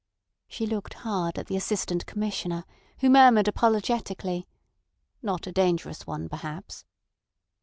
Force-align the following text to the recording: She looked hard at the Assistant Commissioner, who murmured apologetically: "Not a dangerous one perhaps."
She 0.47 0.65
looked 0.65 0.95
hard 0.95 1.37
at 1.37 1.45
the 1.45 1.55
Assistant 1.55 2.07
Commissioner, 2.07 2.65
who 3.01 3.09
murmured 3.11 3.47
apologetically: 3.47 4.47
"Not 5.21 5.45
a 5.45 5.51
dangerous 5.51 6.07
one 6.07 6.27
perhaps." 6.27 6.85